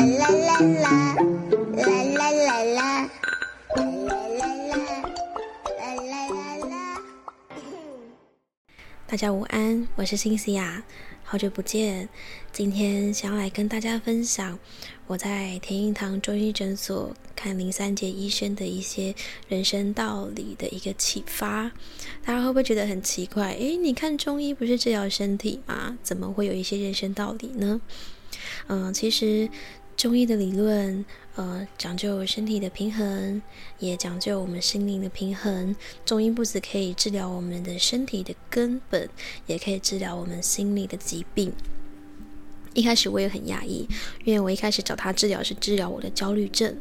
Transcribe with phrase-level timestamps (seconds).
[0.00, 1.14] 啦啦啦啦，
[1.76, 3.10] 啦啦啦啦，
[3.76, 5.04] 啦啦啦啦，
[5.76, 7.02] 啦啦啦。
[9.06, 10.82] 大家午安，我是辛西亚，
[11.22, 12.08] 好久不见。
[12.50, 14.58] 今天想要来跟大家分享
[15.06, 19.14] 我在田英堂中医诊所看林三杰医生的一些
[19.48, 21.70] 人生道理的一个启发。
[22.24, 23.52] 大家会不会觉得很奇怪？
[23.52, 25.98] 诶，你看中医不是治疗身体吗？
[26.02, 27.82] 怎么会有一些人生道理呢？
[28.68, 29.50] 嗯，其实
[30.00, 31.04] 中医的理论，
[31.34, 33.42] 呃，讲究身体的平衡，
[33.80, 35.76] 也讲究我们心灵的平衡。
[36.06, 39.10] 中医不止可以治疗我们的身体的根本，
[39.46, 41.52] 也可以治疗我们心理的疾病。
[42.72, 43.86] 一开始我也很压抑，
[44.24, 46.74] 因为我一开始找他治疗是治疗我的焦虑症。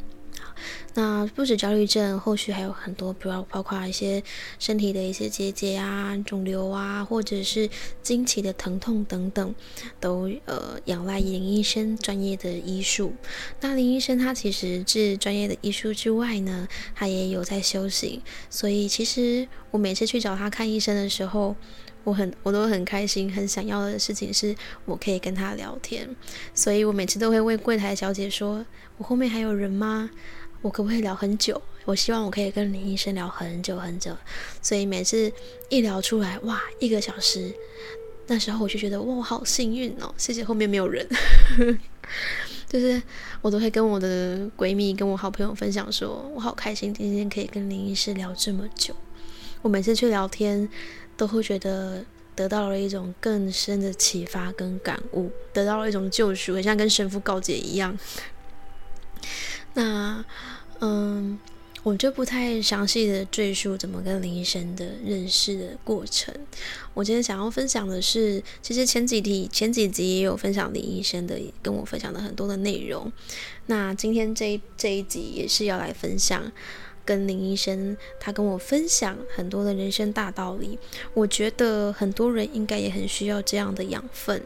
[0.93, 4.21] 那不止焦虑症，后续还有很多，比如包括一些
[4.57, 7.69] 身体的一些结节啊、肿瘤啊，或者是
[8.01, 9.53] 经期的疼痛等等，
[9.99, 13.13] 都呃仰赖林医生专业的医术。
[13.61, 21.55] 那林医生他其实是专业的医术之外呢，他也有在修行，所以其实我每次去找他看医生的时候，
[22.03, 24.55] 我很我都很开心，很想要的事情是
[24.85, 26.09] 我可以跟他聊天，
[26.53, 28.65] 所以我每次都会问柜台小姐说
[28.97, 30.09] ：“我后面还有人吗？”
[30.61, 31.61] 我可不可以聊很久？
[31.85, 34.15] 我希望我可以跟林医生聊很久很久，
[34.61, 35.31] 所以每次
[35.69, 37.51] 一聊出来，哇，一个小时，
[38.27, 40.13] 那时候我就觉得哇，好幸运哦！
[40.17, 41.07] 谢谢后面没有人，
[42.67, 43.01] 就是
[43.41, 48.93] 我都会跟我的闺蜜、跟我好朋友分享，说我好开心今天可以跟林医师聊这么久。
[49.61, 50.69] 我每次去聊天，
[51.17, 57.97] 都会觉得得到了一种更深的启发跟感悟，得到了一种救赎，很像跟神父告解一样。
[59.79, 60.25] 那，
[60.81, 61.39] 嗯，
[61.83, 66.35] 我就不太详细的赘述怎么跟林医生的认识的过程。
[66.93, 73.09] 我今天想要分享的是，其实前几题、前几集也有分享林医生的，跟我分享的很多的内容。
[73.67, 76.51] 那今天这一这一集也是要来分享
[77.05, 80.77] 跟林医生他跟我分享很多的人生大道理。
[81.13, 84.43] 我觉得很多人应该也很需要这样的养分。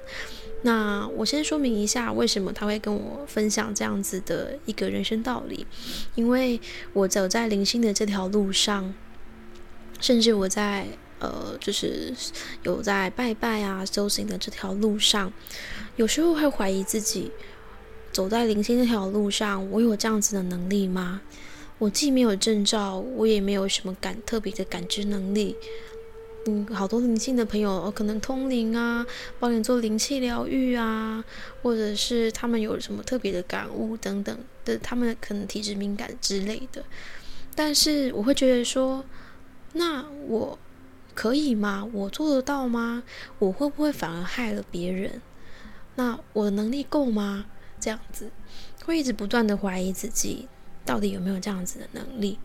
[0.63, 5.67] 那我先说明一下，为什么他会跟我分享这样子的一个人生道理？
[6.15, 6.59] 因为
[6.93, 8.93] 我走在灵性的这条路上，
[9.99, 10.87] 甚至我在
[11.19, 12.13] 呃，就是
[12.63, 15.31] 有在拜拜啊、修行的这条路上，
[15.97, 17.31] 有时候会怀疑自己，
[18.11, 21.21] 走在灵性这条路上，我有这样子的能力吗？
[21.79, 25.57] 我既没有证照，我也没有什么感特别的感知能力。
[26.45, 29.05] 嗯，好多灵性的朋友可能通灵啊，
[29.39, 31.23] 帮你做灵气疗愈啊，
[31.61, 36.83] 或者是他们有什么特别的感悟等等的，他们可能体质敏感之类的。
[37.55, 39.05] 但是我会觉得说，
[39.71, 40.59] 那我
[41.13, 41.87] 可以吗？
[41.93, 43.03] 我做得到吗？
[43.39, 45.21] 我会不会反而害了别人？
[45.95, 47.45] 那我的能力够吗？
[47.79, 48.29] 这样子
[48.85, 50.49] 会一直不断的怀疑自己，
[50.83, 52.37] 到底有没有这样子的能力？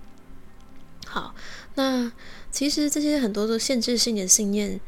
[1.10, 1.34] 好，
[1.74, 2.12] 那
[2.50, 4.78] 其实这些很多的限制性的信念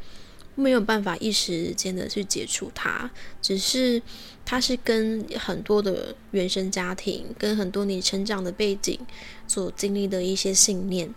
[0.55, 3.11] 没有办法一时间的去解除它，
[3.41, 4.03] 只是
[4.45, 9.01] 它是跟很多的原生家庭、跟很多你成长的背景
[9.47, 11.15] 所经历的一些信念，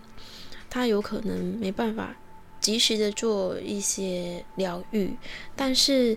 [0.70, 2.16] 它有可能没办法
[2.58, 5.14] 及时的做一些疗愈，
[5.54, 6.16] 但是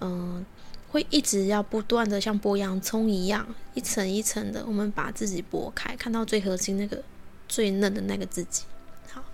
[0.00, 0.46] 嗯，
[0.90, 7.02] 会一直要不断的像剥洋葱一样，一层一层的，我们把自己剥开，看到最核心那个。
[7.48, 8.64] 最嫩的那个自己，
[9.10, 9.24] 好，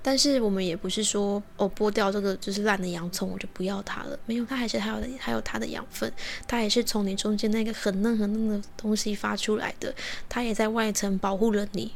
[0.00, 4.18] 但是我们也不是说哦，剥掉这个就是烂的洋葱，我就不要它了。
[4.26, 6.10] 没有，它还是还有还有它的养分，
[6.46, 9.94] 它也是从你中间那个很嫩很嫩的东西发出来的，
[10.28, 11.92] 它也在外层保护了你，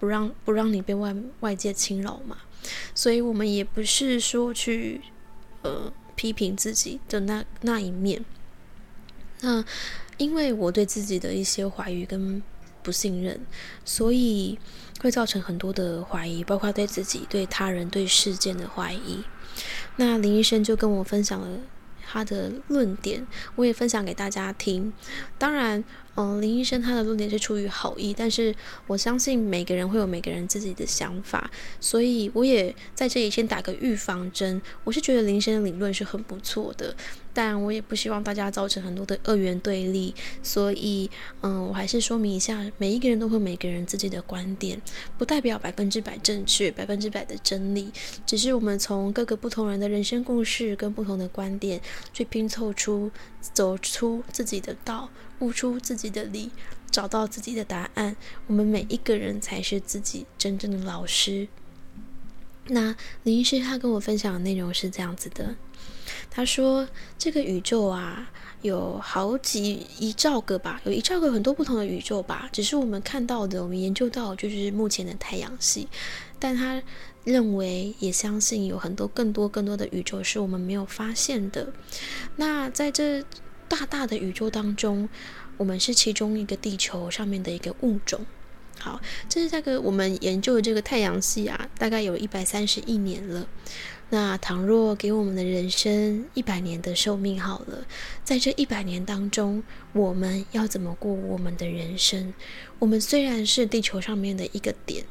[0.00, 2.38] 不让不让你被外外界侵扰嘛。
[2.94, 5.00] 所以我们也不是说去
[5.62, 8.24] 呃批评自己的那那一面。
[9.40, 9.64] 那
[10.16, 12.42] 因为我对自己的一些怀疑跟
[12.88, 13.38] 不信任，
[13.84, 14.58] 所以。
[15.00, 19.22] 会造成很多的怀疑，包括对自己、对他人、对事件的怀疑。
[19.94, 21.60] 那林医生就跟我分享了
[22.04, 24.92] 他的论点，我也分享给大家听。
[25.38, 25.84] 当然。
[26.20, 28.52] 嗯，林医生他的论点是出于好意，但是
[28.88, 31.48] 我相信每个人会有每个人自己的想法，
[31.80, 34.60] 所以我也在这里先打个预防针。
[34.82, 36.92] 我是觉得林医生的理论是很不错的，
[37.32, 40.12] 但我也不希望大家造成很多的二元对立，
[40.42, 41.08] 所以
[41.42, 44.82] 嗯，我还是说明一下，每一个人都会每个人自己的观点，
[45.16, 47.92] 不代表百分之百正确、百分之百的真理，
[48.26, 51.80] 只是我们从各个不同人的人生故事跟不同的观点
[52.12, 53.08] 去拼凑出、
[53.40, 55.10] 走出自己的道。
[55.40, 56.50] 悟出自己的理，
[56.90, 58.16] 找到自己的答案。
[58.48, 61.46] 我们每一个人才是自己真正的老师。
[62.66, 65.54] 那林医师他跟我分享的内容是这样子的：
[66.28, 68.30] 他说这个宇宙啊。
[68.62, 75.86] 有好几一兆个吧，有一兆个很多不同的宇宙吧，只是我们看到的，我们研究到就是目前的太阳系，
[76.40, 76.82] 但他
[77.28, 81.70] 认为也相信有很多更多更多的宇宙是我们没有发现的。
[82.36, 83.22] 那在这
[83.68, 85.10] 大大的宇宙当中，
[85.58, 88.24] 我们是其中一个地球上面的一个物种。
[88.78, 88.98] 好，
[89.28, 93.46] 这是这个我们研究的这个太阳系啊，大概有一百三十亿年了。
[94.10, 97.84] 那倘若给我们的人生一百年的寿命好了，
[98.24, 102.32] 在这一百年当中，我们要怎么过我们的人生？
[102.78, 105.04] 我们虽然是地球上面的一个点，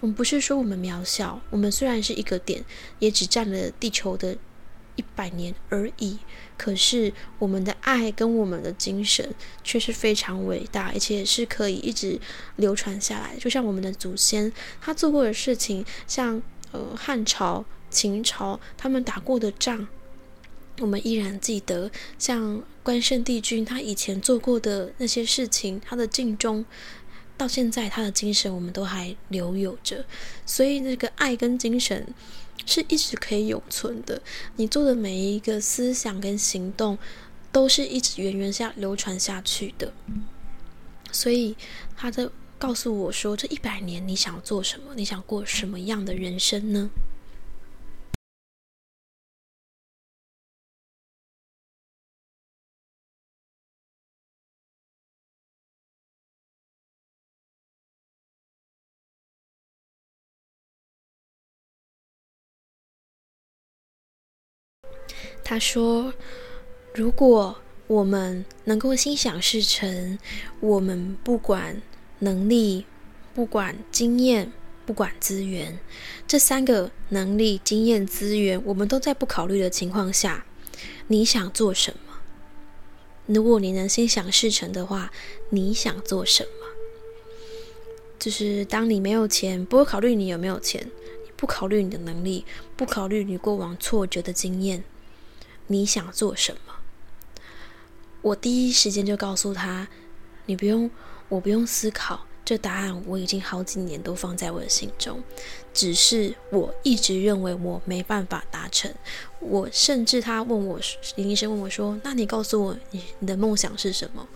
[0.00, 2.64] 我们不是说我们渺小，我们虽然是一个点，
[2.98, 4.36] 也只占了地球的
[4.96, 6.18] 一百年而已。
[6.56, 12.18] 可是我们的爱跟我们的精神却是非常伟大，而且是可以一直
[12.56, 13.36] 流传下来。
[13.38, 17.64] 就像我们的祖先他做过的事情，像呃汉朝。
[17.88, 19.86] 秦朝他们打过的仗，
[20.80, 21.90] 我们依然记得。
[22.18, 26.66] 像关圣帝君他以前做过的那些事情，他的尽忠，
[27.36, 30.04] 到现在他的精神我们都还留有着。
[30.44, 32.06] 所以那个爱跟精神
[32.64, 34.20] 是一直可以永存的。
[34.56, 36.98] 你做的每一个思想跟行动，
[37.52, 39.92] 都是一直源源下流传下去的。
[41.12, 41.56] 所以
[41.96, 42.28] 他在
[42.58, 44.94] 告诉我说：这一百年你想做什么？
[44.94, 46.90] 你想过什么样的人生呢？
[65.48, 66.12] 他说
[66.92, 67.56] ：“如果
[67.86, 70.18] 我们能够心想事成，
[70.58, 71.80] 我们不管
[72.18, 72.84] 能力，
[73.32, 74.50] 不管经验，
[74.84, 75.78] 不管资源，
[76.26, 80.44] 这三个能力、经验、资源，我们都在不考虑的情况下，
[81.06, 82.14] 你想做什么？
[83.26, 85.12] 如果你能心想事成的话，
[85.50, 86.66] 你想做什么？
[88.18, 90.90] 就是当你没有钱，不会考虑你有没有钱，
[91.36, 92.44] 不考虑你的能力，
[92.76, 94.82] 不考虑你过往挫折的经验。”
[95.68, 96.74] 你想做什么？
[98.22, 99.86] 我第一时间就告诉他
[100.46, 100.90] ：“你不用，
[101.28, 105.22] 我不用思考，这答案我已经好几年都放在我的心中。
[105.72, 108.92] 只是我一直认为我没办法达成。
[109.38, 110.80] 我甚至他问我，
[111.14, 114.26] 林医生问我说：‘那你告诉我，你你的梦想是什么？’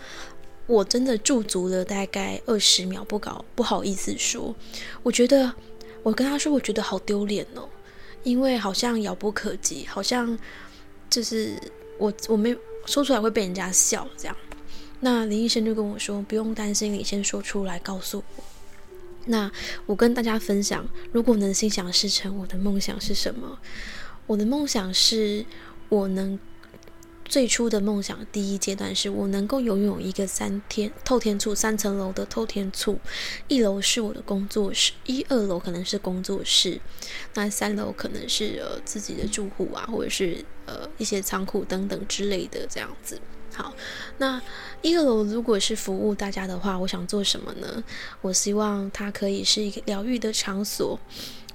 [0.68, 4.54] 我真的驻足了大概二十秒，不搞不好意思说。
[5.02, 5.52] 我觉得
[6.04, 7.68] 我跟他说，我觉得好丢脸哦，
[8.22, 10.38] 因为好像遥不可及，好像。”
[11.10, 11.60] 就是
[11.98, 14.36] 我我没说出来会被人家笑这样，
[15.00, 18.44] 那林医生就跟我说不用担心，你先说出来告诉我。
[19.26, 19.50] 那
[19.86, 23.58] 我跟大家分享，如果能心想事成，我的梦想是什么？
[24.26, 25.44] 我的梦想是
[25.88, 26.38] 我能。
[27.22, 32.98] 最初的梦想，第一阶段是我能够拥有一个三天透天厝三层楼的透天厝，
[33.46, 36.80] 一楼是我的工作室，一二楼可能是工作室，
[37.34, 43.20] 那三楼可能是呃自己的住户啊，或者是呃一些仓库等等之类的这样子。
[43.52, 43.74] 好，
[44.18, 44.40] 那
[44.80, 47.82] 一个楼如果是服务大家的话，我想做什么呢？
[48.20, 50.98] 我希望它可以是一个疗愈的场所。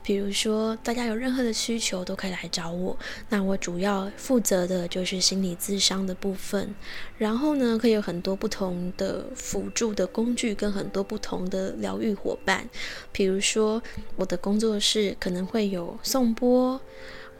[0.03, 2.95] 比如说，大家有任何的需求都可以来找我。
[3.29, 6.75] 那我主要负责的就是心理咨商的部分。
[7.17, 12.69] 然后呢，可以有很多不同的辅助的工具，跟很多不同的疗愈伙伴。
[13.11, 13.81] 比如说，
[14.15, 16.79] 我的工作室可能会有颂钵，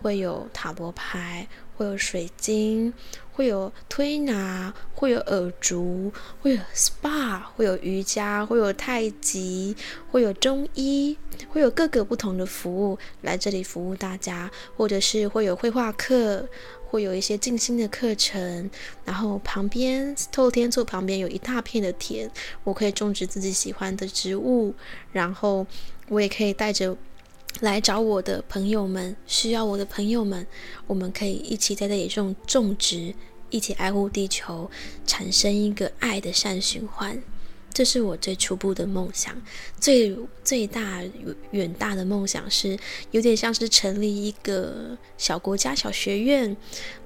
[0.02, 2.94] 会有塔罗牌，会有水晶。
[3.36, 6.10] 会有推拿，会有耳烛，
[6.42, 9.76] 会有 SPA，会有瑜伽，会有太极，
[10.10, 11.18] 会有中医，
[11.50, 16.48] 会有各个不同的服务来这里服务大家，或者是会有绘画课，
[16.88, 18.72] 会有一些静心的课程，
[19.04, 22.30] 然后旁边透天厝旁边有一大片的田，
[22.64, 24.74] 我可以种植自己喜欢的植物，
[25.12, 25.68] 然后
[26.08, 26.96] 我也可以带着。
[27.62, 30.46] 来找我的朋友们，需要我的朋友们，
[30.88, 33.14] 我们可以一起在这里种种植，
[33.50, 34.70] 一起爱护地球，
[35.06, 37.22] 产生一个爱的善循环。
[37.74, 39.36] 这是我最初步的梦想，
[39.80, 41.02] 最最大
[41.52, 42.78] 远大的梦想是
[43.12, 46.56] 有点像是成立一个小国家、小学院。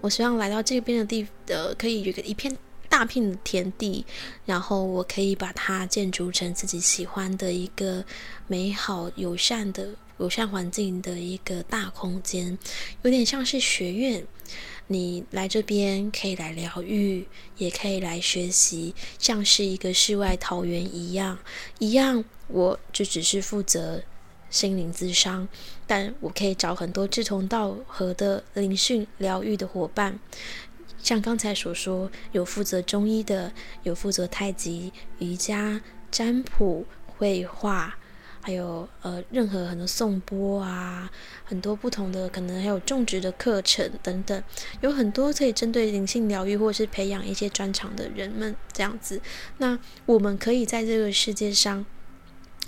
[0.01, 2.55] 我希望来到这边的地，呃，可以有个一片
[2.87, 4.05] 大片的田地，
[4.45, 8.03] 然后我可以把它建筑成自己喜欢的一个
[8.47, 9.89] 美好友善的。
[10.19, 12.57] 友善环境的一个大空间，
[13.01, 14.25] 有点像是学院。
[14.91, 21.37] 你来这边可以来疗愈，也可以来学习，像是一个世外桃源一样。
[21.77, 24.01] 一样，我就只是负责
[24.49, 25.47] 心灵咨商，
[25.85, 30.19] 但我可以找很多志同道合的灵训疗愈的伙伴。
[31.03, 37.98] 像刚才所说，有负责中医的，有负责太极、瑜伽、占卜、绘画，
[38.49, 41.07] 还有呃任何很多颂钵啊，
[41.45, 44.43] 很多不同的可能还有种植的课程等等，
[44.81, 49.21] 有很多可以针对灵性疗愈或是培养一些专长的人们这样子。
[49.59, 49.77] 那
[50.07, 51.85] 我们可以在这个世界上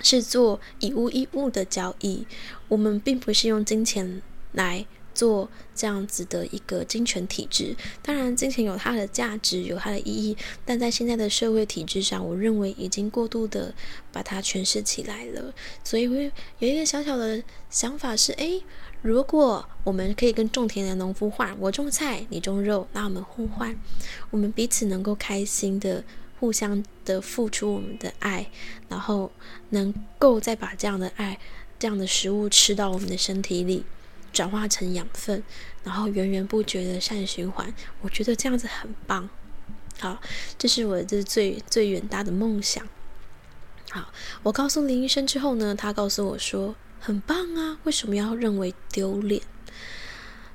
[0.04, 2.28] 是做以物易物的交易，
[2.68, 4.22] 我们并不是用金钱
[4.52, 4.86] 来。
[5.22, 10.36] 做这样子的一个金钱体制，当然金钱有它的价值，有它的意义，
[10.66, 13.72] 但在现在的社会体制上，我认为已经过度的
[14.12, 15.54] 把它诠释起来了。
[15.84, 16.16] 所以，我
[16.58, 18.64] 有一个小小的想法是：诶，
[19.04, 23.78] 如果我们可以跟种田的农夫换，我种菜，你种肉，那我们互换，
[24.32, 26.04] 我们彼此能够开心的
[26.40, 28.50] 互相的付出我们的爱，
[28.90, 29.32] 然后
[29.70, 31.38] 能够再把这样的爱、
[31.78, 33.84] 这样的食物吃到我们的身体里。
[34.32, 35.44] 转化成养分，
[35.84, 39.30] 然后源源不绝的善循环，我觉得这样子很棒。
[40.00, 40.22] 好，
[40.58, 42.88] 这是我这最最远大的梦想。
[43.92, 44.12] 好，
[44.44, 49.42] 我告诉林医生之后呢，他告诉我说很棒啊，为什么要认为丢脸？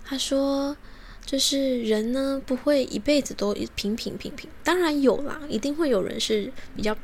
[0.04, 0.76] 他说，
[1.25, 6.97] 就是人呢不会一辈子都平平平平，当然有啦，一定会有人是比较。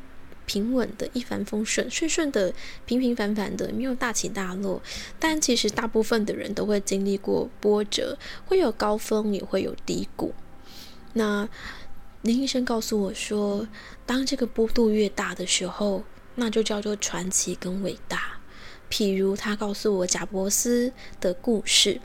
[0.45, 2.53] 平稳的一帆风顺，顺顺的，
[2.85, 4.81] 平平凡凡的，没有大起大落。
[5.19, 10.33] 但其实大部分的人都会经历过波折，会有高峰，也会有低谷。
[11.13, 11.47] 那
[12.21, 13.67] 林医生告诉我说，
[14.05, 16.03] 当这个波度越大的时候，
[16.35, 18.39] 那就叫做传奇跟伟大。
[18.89, 21.99] 譬如他告诉我贾伯斯的故事。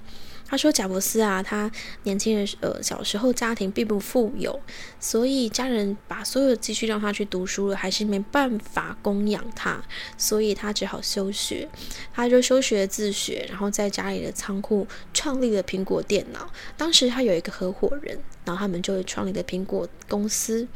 [0.48, 1.70] 他说：“贾伯斯啊，他
[2.04, 4.58] 年轻人呃小时候家庭并不富有，
[4.98, 9.78] 所以家人把所有的积蓄让他去读书了，还是没办法供养他，
[10.16, 11.68] 所以他只好休学。
[12.14, 16.50] 他就休学自学，然后在家里的仓库创立了苹果电脑。
[16.78, 20.66] 当时他有一个合伙人，然后他们就创立了苹果公司。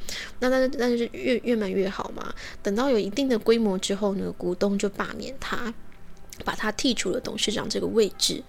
[0.40, 2.34] 那那那就是越越卖越好嘛。
[2.62, 5.72] 等到有一定的规模之后呢，股东就罢免他。”
[6.42, 8.42] 把他剔除了董事长这个位置，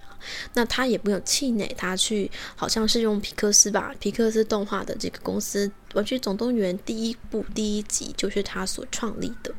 [0.53, 9.53] 那他也没有气馁，他去好像是用皮克斯吧，皮克斯动画的这个公司《玩具总动员》第一部第一集就是他所创立的。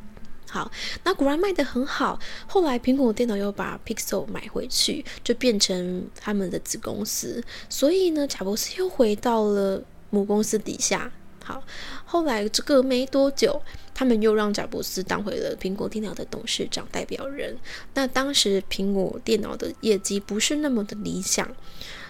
[0.47, 0.71] 好，
[1.03, 2.17] 那果然卖得很好。
[2.47, 7.43] 后来苹果电脑又把 Pixel 买回去，就变成他们的子公司。
[7.69, 11.11] 所以呢，贾博士又回到了母公司底下。
[11.45, 11.63] 好，
[12.03, 13.61] 后来这个没多久。
[13.97, 17.57] 他们又让贾伯斯当回了苹果电脑的董事长代表人。
[17.93, 21.49] 那当时苹果电脑的业绩不是那么的理想，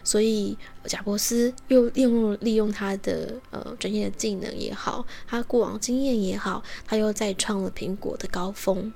[0.04, 8.92] 所以贾伯斯又利用利用他的呃专业的技能也好，他过往经验也好，他又再创了苹果的高峰。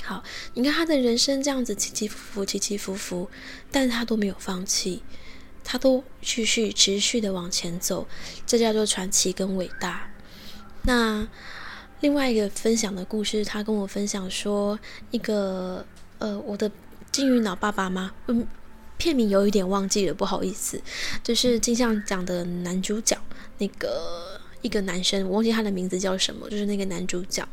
[0.00, 0.24] 好，
[0.54, 3.28] 你看他的人生这样子起起伏伏，起起伏伏，
[3.70, 5.02] 但是他都没有放弃，
[5.68, 8.06] 他都继续持续的往前走，
[8.46, 10.10] 这叫做传奇跟伟大。
[10.84, 11.28] 那。
[12.00, 14.78] 另外一个分享的故事，他跟我分享说，
[15.10, 15.84] 一个
[16.20, 16.70] 呃，我的
[17.10, 18.12] 金鱼脑爸爸吗？
[18.28, 18.46] 嗯，
[18.96, 20.80] 片名有一点忘记了，不好意思。
[21.24, 23.18] 就是金像奖的男主角，
[23.58, 27.44] 那个一个男生，我忘记他的名字叫什么，就是那个男主角。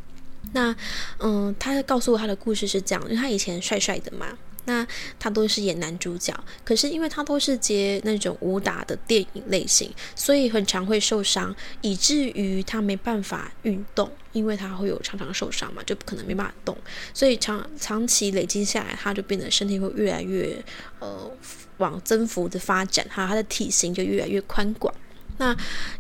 [0.53, 0.75] 那
[1.17, 4.27] 嗯，他告诉我他的故事是这样，因为他以前帅帅的嘛。
[4.65, 4.85] 那
[5.19, 16.77] 他都是演男主角，可是因为他都是接那种武打的电影类型，所以很常会受伤，以至于他没办法运动，因为他会有常常受伤嘛，就不可能没办法动，
[17.13, 20.63] 所以长长期累积下来，他就变得身体会越来越
[20.99, 21.31] 呃
[21.77, 24.93] 往增幅的发展，哈，他的体型就越来越宽广。
[25.37, 25.55] 那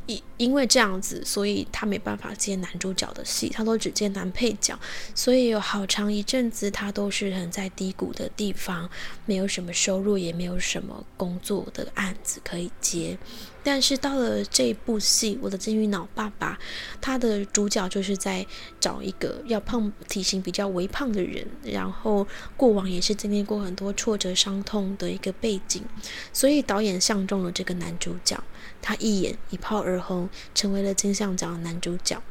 [0.05, 4.77] 因因为这样子，所以他没办法接男主角的戏，他都只接男配角，
[5.13, 8.89] 所以有好长一阵子，他都是很在低谷的地方，
[9.25, 13.17] 没有什么收入，也没有什么工作的案子可以接。
[13.65, 16.59] 但是到了这部戏，我的金鱼脑爸爸，
[17.01, 18.45] 他的主角就是在
[18.79, 25.83] 找一个要胖、体型比较微胖的人，然后过往也是经历过很多挫折、伤痛的一个背景，
[26.31, 28.41] 所以导演相中了这个男主角，
[28.83, 32.21] 他一眼一炮而红，成为了金像奖的男主角。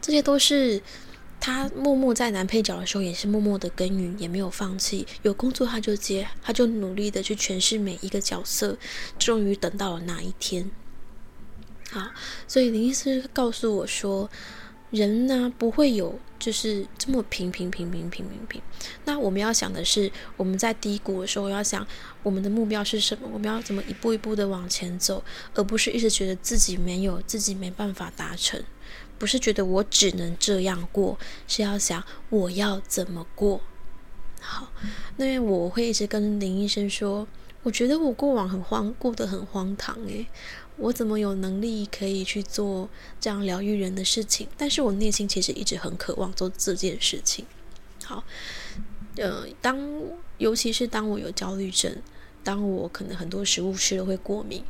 [0.00, 0.82] 这些都是。
[1.48, 5.06] 他默默在男配角的时候，也是默默的耕耘，也没有放弃。
[5.22, 8.76] 有工作他就接，他就努力的去诠释每一个角色，
[9.18, 10.70] 终于等到了那一天。
[11.90, 12.10] 好，
[12.46, 14.28] 所以林医师告诉我说，
[14.90, 18.60] 人呢不会有就是这么平平平平平平平。
[19.06, 21.86] 那我们要想的是，我们在低谷的时候要想
[22.22, 25.24] 我们的目标是什么，我们要怎么一步一步的往前走，
[25.54, 28.62] 而不是一直觉得自己没有，自己没办法达成。
[29.18, 33.60] 不是觉得我只能这样过，是要想我要怎么过。
[34.40, 34.72] 好，
[35.16, 37.26] 那因为我会一直跟林医生说，
[37.64, 40.26] 我觉得我过往很荒，过得很荒唐诶，
[40.76, 42.88] 我怎么有能力可以去做
[43.20, 44.46] 这样疗愈人的事情？
[44.56, 47.44] 但是我内心其实一直很渴望做这件事情。
[48.04, 48.22] 好，
[49.16, 49.76] 呃，当
[50.38, 51.94] 尤其是当我有焦虑症，
[52.48, 54.64] 当我可能很多食物吃了会过敏，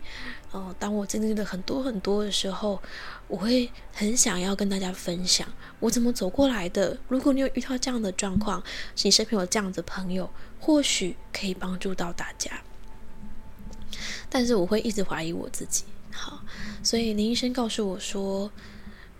[0.50, 2.82] 哦，当我经历了很多很多的时候，
[3.28, 5.46] 我会很想要跟大家分享
[5.78, 6.98] 我怎么走过来的。
[7.06, 8.60] 如果你有遇到这样的状况，
[9.04, 12.50] 你身边有这样的朋友，或许可以帮助到大家。
[14.28, 15.84] 但是我会一直怀疑我自己。
[16.10, 16.42] 好，
[16.82, 18.50] 所以林医生告诉我说，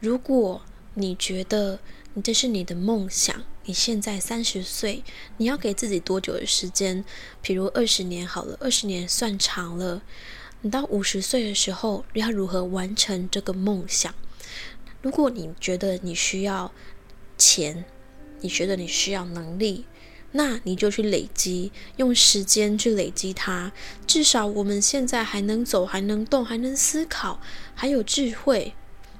[0.00, 0.60] 如果
[0.94, 1.78] 你觉得
[2.14, 5.04] 你这是你的梦想，你现在三十岁，
[5.36, 7.04] 你要给自己多久的时间？
[7.42, 10.00] 比如二十年好了，二十年算长了。
[10.62, 14.14] 你到五十岁的时候，你要如何完成这个梦想？
[15.02, 16.72] 如果你觉得你需要
[17.36, 17.84] 钱，
[18.40, 19.84] 你觉得你需要能力。
[20.32, 23.72] 那你就去累积，用时间去累积它。
[24.06, 27.38] 至少我们现在还能走，还能动，还能思考，
[27.74, 28.72] 还有智慧，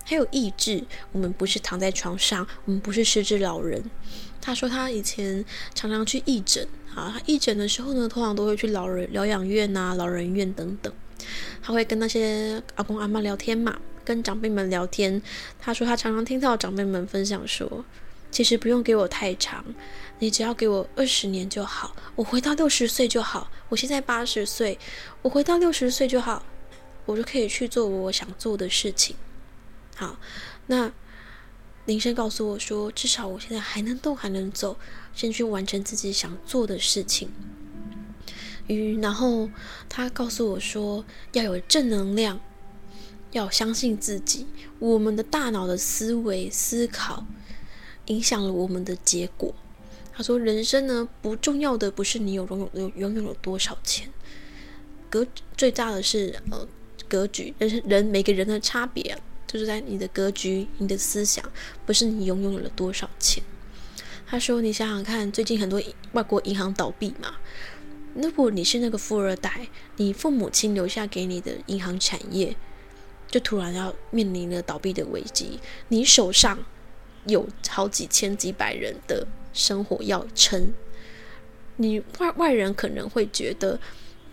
[0.06, 0.86] 还有意志。
[1.12, 3.84] 我们不是躺在床上，我们不是失智老人。
[4.40, 10.92] 他说他以前常常去义诊啊，他义诊的时候呢，通常都会去老人疗养院啊、老人院等等。
[11.62, 15.20] 他会跟那些阿公阿妈聊天嘛，跟长辈们聊天。
[15.58, 17.84] 他说他常常听到长辈们分享说。
[18.30, 19.64] 其实不用给我太长，
[20.18, 21.96] 你只要给我二十年就好。
[22.14, 23.50] 我回到六十岁就好。
[23.70, 24.78] 我现在八十岁，
[25.22, 26.44] 我回到六十岁就好，
[27.06, 29.16] 我就可以去做我想做的事情。
[29.96, 30.18] 好，
[30.66, 30.92] 那
[31.88, 34.76] 林生告诉我说，至少我现在还能动，还能走，
[35.14, 37.30] 先去完成自己想做的事情。
[38.66, 39.48] 嗯然后
[39.88, 41.02] 他告诉我说，
[41.32, 42.38] 要有正能量，
[43.32, 44.46] 要相信自己。
[44.78, 47.26] 我们的大脑的思维思考。
[48.08, 49.54] 影响了我们的结果。
[50.14, 54.10] 他说：“人生呢，不重要的不是你有拥有拥有了多少钱，
[55.10, 55.26] 格
[55.58, 56.66] 最大的是呃
[57.06, 57.54] 格局。
[57.58, 59.18] 人人每个人的差别，
[59.48, 61.44] 就是在你的格局、你的思想，
[61.84, 63.42] 不是你拥有了多少钱。”
[64.28, 65.82] 他说：“你想想看，最近很多
[66.12, 67.34] 外国银行倒闭嘛，
[68.14, 72.54] 如果你是那个富二代，你父母亲留下给你的银行产业，
[73.28, 75.58] 就突然要面临了倒闭的危机，
[75.88, 76.58] 你手上。”
[77.26, 80.72] 有好几千几百人的生活要撑，
[81.76, 83.78] 你外外人可能会觉得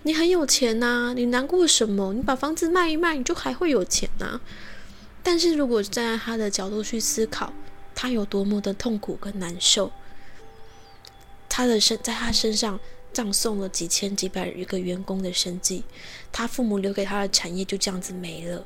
[0.04, 2.14] 你很有钱呐，你难过什么？
[2.14, 4.40] 你把房子卖一卖，你就还会有钱呐。
[5.26, 7.52] 但是如果站在他的角度去思考，
[7.96, 9.92] 他有多么的痛苦跟难受，
[11.50, 12.80] 他的身在他身上
[13.12, 15.84] 葬送了几千几百一个员工的生计，
[16.32, 18.64] 他父母留给他的产业就这样子没了，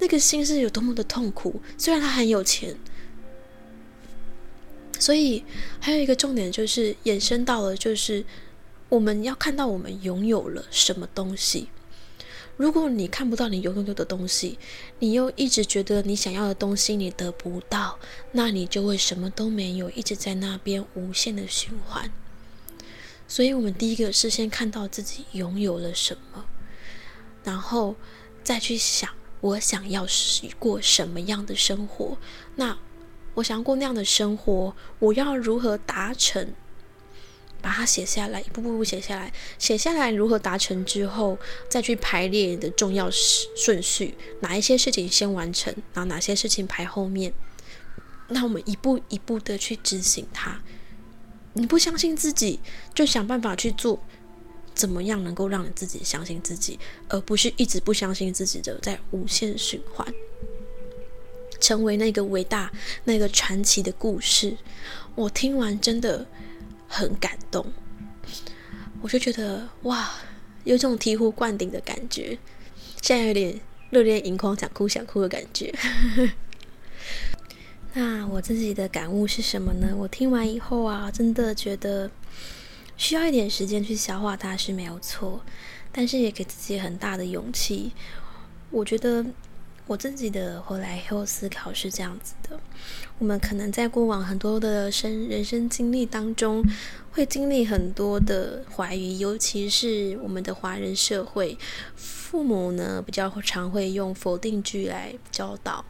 [0.00, 1.62] 那个心是有多么的痛苦。
[1.78, 2.76] 虽然他很有钱。
[4.98, 5.44] 所以
[5.80, 8.24] 还有一个重点就是衍生到了，就是
[8.88, 11.68] 我们要看到我们拥有了什么东西。
[12.56, 14.58] 如果你看不到你拥有的东西，
[14.98, 17.98] 你又一直觉得你想要的东西你得不到，
[18.32, 22.12] 那你就会什么都没有，一直在那边无限的循环。
[23.26, 26.44] 所以，我们第一个是先看到自己拥有了什么，
[27.42, 27.96] 然后
[28.44, 29.08] 再去想
[29.40, 30.06] 我想要
[30.58, 32.18] 过什么样的生活。
[32.56, 32.78] 那
[33.34, 36.52] 我想要过那样的生活，我要如何达成？
[37.62, 39.32] 把它写下来，一步步写下来。
[39.58, 47.32] 写下来如何达成之后，再去排列你的重要顺序，哪一些事情先完成，然后哪些事情排后面。
[48.28, 50.60] 那我们一步一步的去执行它。
[51.54, 52.58] 你不相信自己，
[52.94, 54.02] 就想办法去做，
[54.74, 60.06] 怎么样能够让你自己相信自己，而不是一直不相信自己的，在无限循环。
[61.60, 62.72] 成为那个伟大、
[63.04, 64.56] 那个传奇的故事，
[65.14, 66.26] 我听完真的
[66.92, 67.64] 很感动。
[69.00, 70.10] 我就觉得哇，
[70.64, 72.38] 有种醍醐灌顶的感觉，
[73.00, 75.74] 现在有点热泪盈眶、想哭想哭的感觉。
[77.94, 79.94] 那我自己的感悟是什么呢？
[79.96, 82.10] 我听完以后啊，真的觉得
[82.98, 85.42] 需要一点时间去消化它是没有错，
[85.90, 87.92] 但是也给自己很大的勇气。
[88.70, 89.24] 我觉得。
[89.92, 92.58] 我自己的后来后思考是这样子的：
[93.18, 96.64] 我们可能在过往很多的生人生经历当中，
[97.10, 101.58] 会经历很多的怀疑，尤其是我们的华人社会，
[101.94, 105.84] 父母呢比较常会用否定句来教导。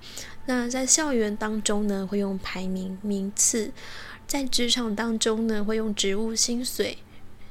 [0.47, 3.71] 那在校园当中呢，会用排名名次；
[4.27, 6.99] 在职场当中呢，会用职务薪水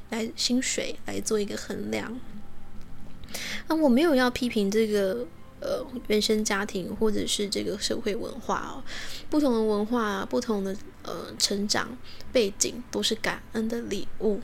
[0.10, 2.20] 来薪水来做一个衡量。
[3.70, 5.26] 那我没有要批评这个。
[5.62, 8.84] 呃原生家庭或者是这个社会文化哦，
[9.30, 11.98] 不同的文化、不同的呃成长
[12.34, 14.42] 背景都是感恩的礼物。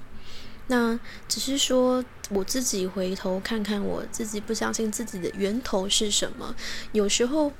[0.70, 1.00] 那
[1.30, 6.54] 只是说我自己回头看看我自己不相信自己的源头是什么。
[6.92, 7.52] 有时候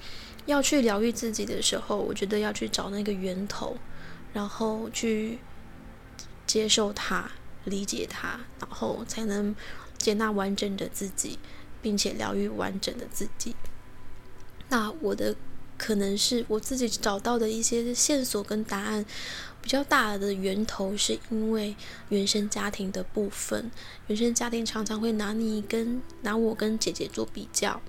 [0.46, 3.78] 要去疗愈自己的时候，我觉得要去找那个源头，
[4.34, 5.40] 然后去
[6.46, 7.32] 接受它、
[7.64, 9.56] 理解它，然后才能
[9.98, 11.40] 接纳完整的自己，
[11.88, 13.56] 并且疗愈完整的自己。
[14.68, 15.34] 那我的
[15.78, 19.06] 可能是我自己找到的一些线索跟答案。
[19.60, 21.76] 比较大的源头是因为
[22.08, 23.70] 原生家庭的部分，
[24.08, 27.82] 原生家庭常常会拿你跟拿我跟姐姐做比较，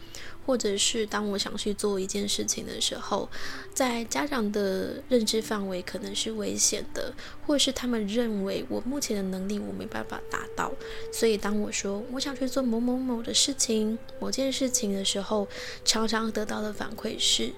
[0.49, 3.29] 或者是当我想去做一件事情的时候，
[3.75, 7.13] 在家长的认知范围可能是危险的，
[7.47, 10.73] 或者是他们认为我目前的能力我没办法达到，
[11.13, 15.47] 所以当我说我想去做某某某的事情、某件事情的时候，
[15.85, 17.53] 常常得到的反馈是。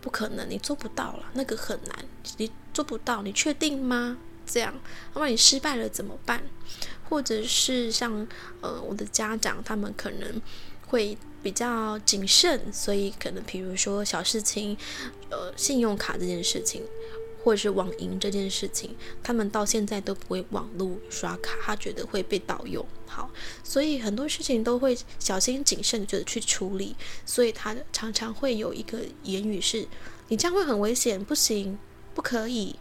[0.00, 2.04] 不可能，你做不到了，那个很难，
[2.36, 4.18] 你做不到，你确定吗？
[4.44, 4.74] 这样，
[5.14, 6.42] 那么你失败了怎么办？
[7.08, 8.26] 或者是像
[8.60, 10.42] 呃，我的家长，他们可能
[10.88, 14.76] 会比较谨慎，所以可能比如说小事情，
[15.30, 16.82] 呃，信用卡这件事情。
[17.44, 22.86] 或者是网银这件事情，他们到现在都不会网络刷卡，他觉得会被盗用。
[23.04, 23.28] 好，
[23.64, 26.94] 所以很多事情都会小心谨慎的去处理，
[27.26, 29.88] 所以他常常会有一个言语是
[30.30, 31.76] ：“你这样会很危险，不行，
[32.14, 32.76] 不可以。”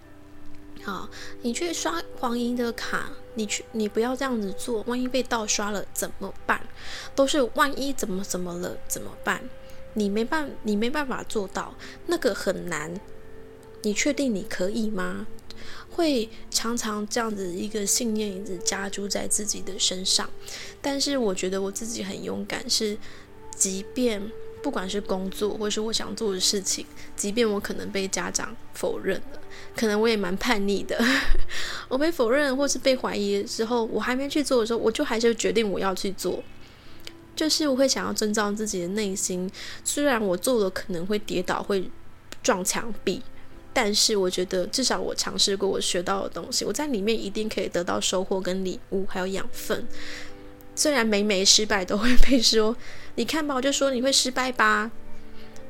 [0.83, 1.09] 好，
[1.41, 6.61] 你去刷黄银的卡，你去，你不要这样子做，万一被盗刷了怎么办？
[7.15, 9.41] 都是万一怎么怎么了怎么办？
[9.93, 11.75] 你没办，你没办法做到，
[12.07, 12.99] 那个很难。
[13.83, 15.27] 你确定你可以吗？
[15.91, 20.29] 会常常这样子一个信念一直加注在自己的身上，
[20.81, 22.97] 但是我觉得我自己很勇敢，是
[23.55, 24.31] 即便
[24.61, 29.39] 不管是工作或是我想做的事情，即便我可能被家长否认了，
[29.75, 30.97] 可能我也蛮叛逆的，
[31.89, 36.43] 我被否认或是被怀疑的时候，我还没去做的时候，我就还是决定我要去做，
[37.35, 39.49] 就是我会想要遵照自己的内心，
[39.83, 41.89] 虽然我做了可能会跌倒，会
[42.43, 43.21] 撞墙壁。
[43.73, 49.87] 但是我觉得，至少我尝试过，我学到的东西，我在里面一定可以得到收获跟礼物，还有养分。
[50.81, 52.75] 虽然每每失败都会被说，
[53.13, 54.89] 你看吧，我就说你会失败吧。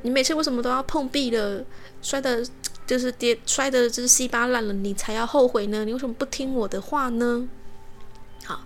[0.00, 1.62] 你每次为什么都要碰壁了，
[2.00, 2.42] 摔的，
[2.86, 5.84] 就是跌，摔的就是稀巴烂了，你才要后悔呢？
[5.84, 7.46] 你为什么不听我的话呢？
[8.46, 8.64] 好，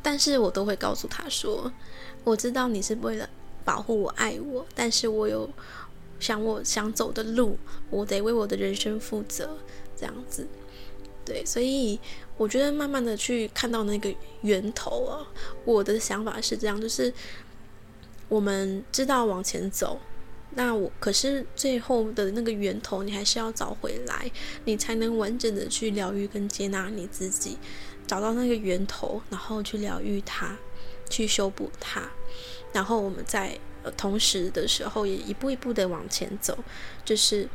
[0.00, 1.70] 但是我都会告诉他说，
[2.24, 3.28] 我知道你是为了
[3.62, 5.50] 保护我、爱我，但是我有。
[6.18, 7.58] 想我想走的路，
[7.90, 9.56] 我得为我的人生负责，
[9.98, 10.46] 这样子，
[11.24, 11.98] 对，所以
[12.42, 15.24] 我觉得慢慢的去看到那个源头啊，
[15.64, 17.12] 我的想法是这样，就是
[18.28, 20.00] 我们知道往前走，
[20.56, 24.28] 那我可是最后的那个源头，你还是要找回来，
[24.64, 27.56] 你才能完整的去疗愈跟接纳你自己，
[28.08, 30.56] 找到那个源头，然后去疗愈它，
[31.08, 32.10] 去修补它，
[32.72, 33.56] 然后我们再。
[33.96, 36.56] 同时的时候，也一步一步的往前走，
[37.04, 37.48] 就是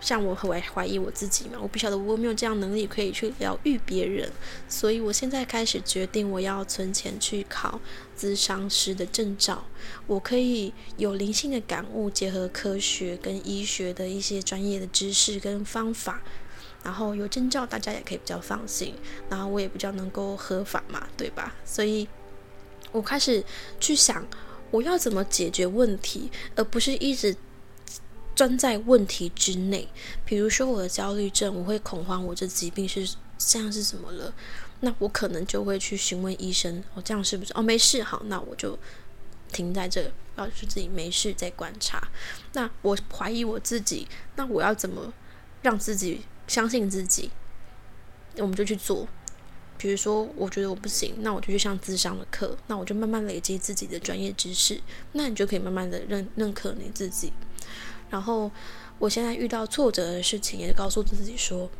[0.00, 4.30] 像我怀怀疑我自己嘛，我不晓得我没有这样能力可以去疗愈别人，
[4.68, 7.80] 所以我现在开始决定我要存钱去考
[8.18, 9.64] 咨商师的证照，
[10.06, 16.22] 我可以有灵性的感悟，结合科学跟医学的一些专业的知识跟方法，
[16.82, 18.94] 然后有证照，大家也可以比较放心，
[19.28, 21.54] 然后我也比较能够合法嘛，对吧？
[21.64, 22.08] 所以
[22.92, 23.44] 我开始
[23.78, 24.26] 去想。
[24.72, 27.34] 我要怎么解决问题，而不是一直
[28.40, 29.86] 钻在问题之内？
[30.24, 34.32] 比如说我的焦虑症，我会恐慌，我这疾病是现在是什么了？
[34.80, 37.52] 那我可能就会去询问医生，哦，这样是不是？
[37.52, 38.78] 哦，没事，好，那我就
[39.52, 42.02] 停在这，告诉自己没事再观察。
[42.54, 45.12] 那我怀疑我自己，那我要怎么
[45.60, 47.28] 让自己相信自己？
[48.38, 49.06] 我们就去做。
[49.76, 54.80] 比如说，我觉得我不行，那我就去上智商的课，那我就慢慢累积自己的专业知识，
[55.12, 57.30] 那你就可以慢慢的认认可你自己。
[58.10, 58.50] 然后，
[58.98, 61.70] 我现在遇到挫折的事情，也告诉自己说，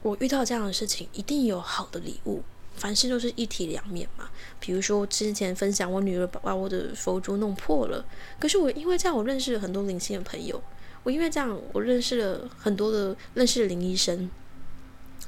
[0.00, 2.42] 我遇到这样的事情，一定有好的礼物。
[2.76, 4.30] 凡事都是一体两面嘛。
[4.58, 8.04] 比如说，之前分享我女儿把我的佛珠弄破了，
[8.38, 10.62] 可是我因为这样，我认识了很多灵性的朋友，
[11.02, 14.30] 我因为这样，我认识了很多的认识林医生，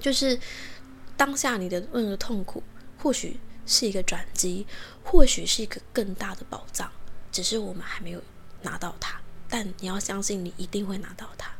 [0.00, 0.38] 就是。
[1.18, 2.62] 当下你的任何痛苦，
[2.98, 4.66] 或许是一个转机，
[5.02, 6.92] 或许是一个更大的宝藏，
[7.32, 8.20] 只是我们还没有
[8.60, 9.18] 拿到它。
[9.48, 11.50] 但你要相信，你一定会拿到它。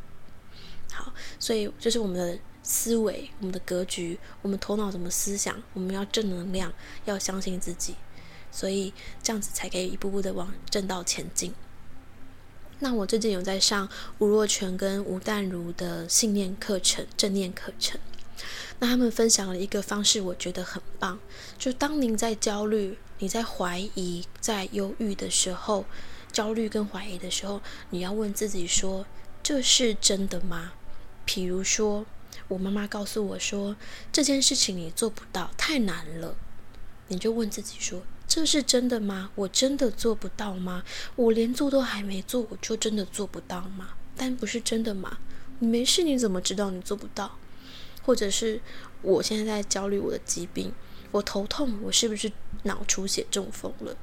[0.93, 6.73] 好，所以就是我们的思维、我们的格局、我们头脑怎么思想，我们要正能量，
[7.05, 7.95] 要相信自己，
[8.51, 11.55] 所以这样子才可以一步步的往正道前进。
[12.79, 18.01] 那我最近有在上吴若权跟吴淡如的信念课程、正念课程。
[18.79, 21.19] 那他们分享了一个方式，我觉得很棒。
[21.59, 25.87] 就当您在焦虑、你在怀疑、在忧郁的时候，
[26.37, 29.07] 焦虑跟怀疑的时候，你要问自己说：
[29.43, 30.75] 这是真的吗？
[31.25, 32.05] 比如说，
[32.49, 33.75] 我妈妈告诉我说
[34.13, 36.37] 这件事情你做不到，太难了。
[37.09, 38.03] 你就问自己说。
[38.29, 39.31] 这是真的吗？
[39.35, 40.85] 我真的做不到吗？
[41.15, 43.95] 我连做都还没做，我就真的做不到吗？
[44.15, 45.17] 但不是真的吗？
[45.61, 47.39] 你没事，你怎么知道你做不到？
[48.03, 48.61] 或者是
[49.01, 50.75] 我现在在焦虑我的疾病，
[51.13, 52.31] 我头痛，我是不是
[52.65, 53.97] 脑出血中风了？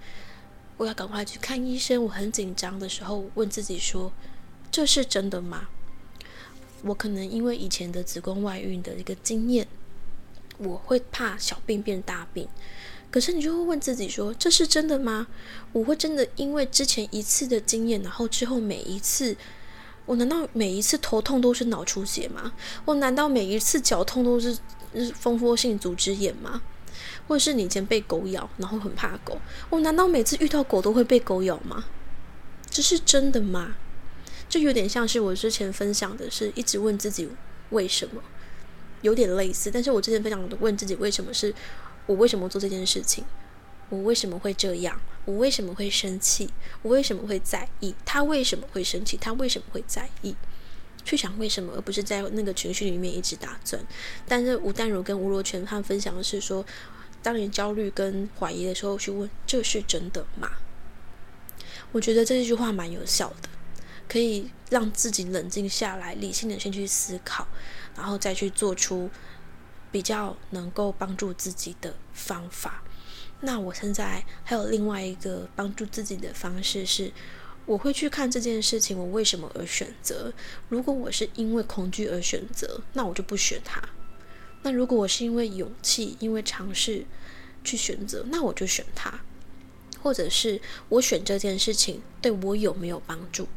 [0.78, 2.04] 我要赶快去看医生。
[2.04, 4.12] 我很紧张的时候，问自己说：
[4.72, 5.68] 这是真的吗？
[6.84, 9.68] 我可能因为以前的子宫外孕的一个经验，
[10.58, 12.48] 我会怕小病变大病。
[13.10, 15.28] 可是你就会问自己说：“这是真的吗？
[15.72, 19.38] 我会真的因为之前一次的经验，然后之后每一次，
[20.08, 22.52] 我难道每一次头痛都是脑出血吗？
[22.86, 24.58] 我难道每一次脚痛都是
[24.96, 26.62] 是蜂窝性组织炎吗？
[27.28, 31.86] 或者是你以前被狗咬，然后很怕狗，我难道每次遇到狗都会被狗咬吗？
[32.70, 33.76] 这是真的吗？
[34.50, 37.30] 就有点像是我之前分享的，是一直问自己
[37.70, 38.22] 为什么，
[39.02, 39.72] 有点类似。
[39.72, 41.54] 但是我之前分享的问自己为什么是。”
[42.06, 43.24] 我为什么做这件事情？
[43.88, 45.00] 我为什么会这样？
[45.24, 46.50] 我为什么会生气？
[46.82, 47.96] 我为什么会在意？
[48.04, 49.16] 他为什么会生气？
[49.16, 50.36] 他为什么会在意？
[51.06, 53.82] 去想为什么，而不是在那个情绪里面一直打转。
[54.28, 56.66] 但是吴淡如跟吴若权他们分享的是说，
[57.24, 60.52] 当你焦虑跟怀疑的时候，去问这是真的吗？
[61.92, 63.50] 我觉得这句话蛮有效的，
[64.08, 67.48] 可以让自己冷静下来，理性的先去思考，
[67.96, 69.10] 然后再去做出。
[69.94, 72.82] 比较能够帮助自己的方法。
[73.42, 77.12] 那我现在还有另外一个帮助自己的方式是，
[77.68, 80.34] 我会去看这件事情我为什么而选择。
[80.68, 83.80] 如果我是因为恐惧而选择，那我就不选它。
[84.64, 87.06] 那如果我是因为勇气、因为尝试
[87.64, 89.20] 去选择，那我就选它。
[90.02, 93.48] 或者是我选这件事情对我有没有帮助？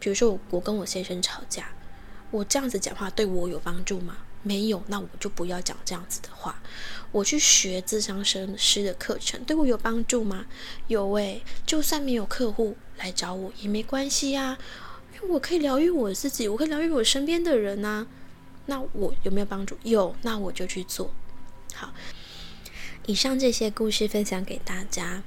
[0.00, 1.72] 比如说我跟我先生吵架，
[2.30, 4.16] 我这样子讲话对我有帮助吗？
[4.42, 6.62] 没有，那我就不要讲这样子的话。
[7.12, 10.46] 我去学智商生师的课程，对我有帮助吗？
[10.88, 14.58] 有诶，就算没有客户来找我也没关系呀，
[15.14, 18.06] 因为我可以疗愈我自己，我可以疗愈我身边的人呐。
[18.66, 19.76] 那我有没有帮助？
[19.82, 21.10] 有，那我就去做。
[21.74, 21.92] 好，
[23.06, 25.22] 以上这些故事分享给大家。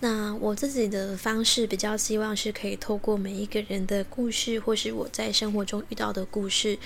[0.00, 6.78] 那我自己的方式比较希望是可以透过每一个人的故事，或是我在生活中遇到的故事。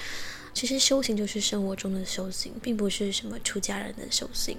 [0.55, 4.59] 其实修行就是生活中的修行，并不是什么出家人的修行。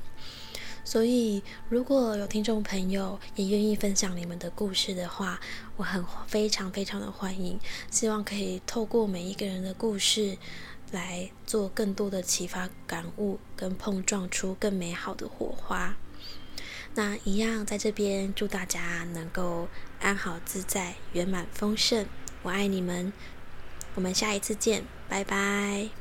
[0.84, 5.39] 所以，如果有听众朋友也愿意分享你们的故事的话，
[5.78, 7.60] 我很非常非常的欢迎。
[7.91, 10.38] 希望可以透过每一个人的故事，
[10.91, 15.95] 来做更多的启发、感悟，跟碰撞出更美好的火花。
[16.95, 19.67] 那一样在这边祝大家能够
[19.99, 22.06] 安好自在、圆满丰盛。
[22.41, 23.13] 我爱你们。
[23.95, 25.98] 我们下一次见，拜拜。